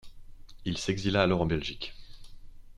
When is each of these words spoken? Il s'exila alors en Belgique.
Il 0.65 0.79
s'exila 0.79 1.21
alors 1.21 1.41
en 1.41 1.45
Belgique. 1.45 1.93